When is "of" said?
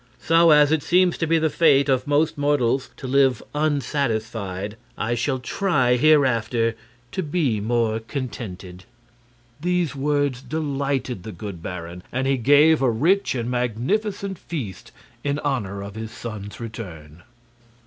1.87-2.07, 15.83-15.93